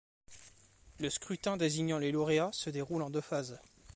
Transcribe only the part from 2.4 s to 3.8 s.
se déroule en deux phases.